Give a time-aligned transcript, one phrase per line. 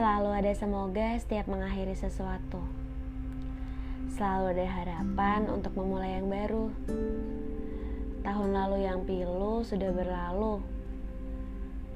[0.00, 2.64] Selalu ada semoga setiap mengakhiri sesuatu.
[4.16, 6.72] Selalu ada harapan untuk memulai yang baru.
[8.24, 10.64] Tahun lalu yang pilu sudah berlalu.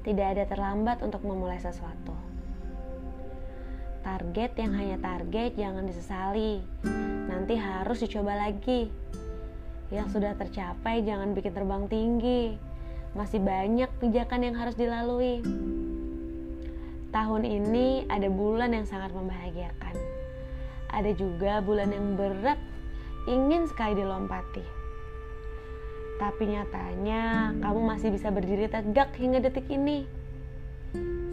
[0.05, 2.13] Tidak ada terlambat untuk memulai sesuatu.
[4.05, 6.61] Target yang hanya target jangan disesali.
[7.25, 8.85] Nanti harus dicoba lagi.
[9.89, 12.53] Yang sudah tercapai jangan bikin terbang tinggi.
[13.17, 15.41] Masih banyak pijakan yang harus dilalui
[17.15, 19.95] tahun ini ada bulan yang sangat membahagiakan.
[20.91, 22.59] Ada juga bulan yang berat,
[23.31, 24.59] ingin sekali dilompati.
[26.19, 30.03] Tapi nyatanya kamu masih bisa berdiri tegak hingga detik ini.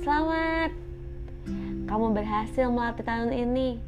[0.06, 0.70] Selamat,
[1.90, 3.82] kamu berhasil melatih tahun ini.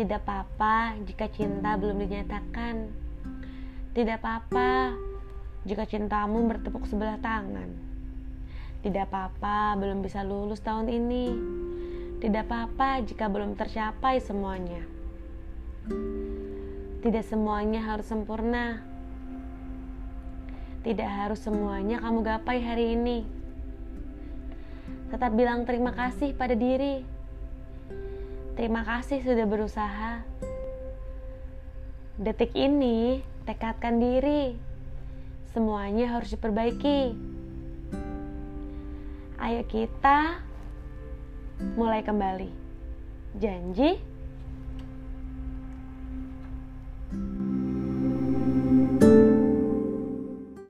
[0.00, 2.88] Tidak apa-apa jika cinta belum dinyatakan.
[3.92, 4.96] Tidak apa-apa
[5.68, 7.89] jika cintamu bertepuk sebelah tangan.
[8.80, 11.26] Tidak apa-apa belum bisa lulus tahun ini.
[12.20, 14.80] Tidak apa-apa jika belum tercapai semuanya.
[17.00, 18.80] Tidak semuanya harus sempurna.
[20.80, 23.24] Tidak harus semuanya kamu gapai hari ini.
[25.12, 27.04] Tetap bilang terima kasih pada diri.
[28.56, 30.24] Terima kasih sudah berusaha.
[32.20, 34.56] Detik ini, tekadkan diri.
[35.56, 37.29] Semuanya harus diperbaiki.
[39.50, 40.38] Ayo kita
[41.74, 42.46] mulai kembali.
[43.34, 43.98] Janji